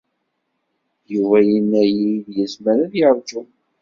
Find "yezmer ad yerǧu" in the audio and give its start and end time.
2.37-3.41